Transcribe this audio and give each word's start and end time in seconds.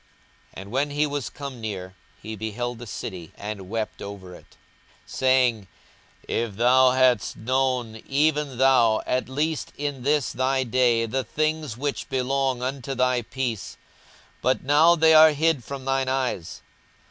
42:019:041 0.55 0.61
And 0.63 0.71
when 0.71 0.89
he 0.89 1.05
was 1.05 1.29
come 1.29 1.61
near, 1.61 1.93
he 2.23 2.35
beheld 2.35 2.79
the 2.79 2.87
city, 2.87 3.33
and 3.37 3.69
wept 3.69 4.01
over 4.01 4.33
it, 4.33 4.57
42:019:042 5.05 5.05
Saying, 5.11 5.67
If 6.27 6.55
thou 6.55 6.89
hadst 6.89 7.37
known, 7.37 8.01
even 8.07 8.57
thou, 8.57 9.03
at 9.05 9.29
least 9.29 9.71
in 9.77 10.01
this 10.01 10.33
thy 10.33 10.63
day, 10.63 11.05
the 11.05 11.23
things 11.23 11.77
which 11.77 12.09
belong 12.09 12.63
unto 12.63 12.95
thy 12.95 13.21
peace! 13.21 13.77
but 14.41 14.63
now 14.63 14.95
they 14.95 15.13
are 15.13 15.33
hid 15.33 15.63
from 15.63 15.85
thine 15.85 16.09
eyes. 16.09 16.63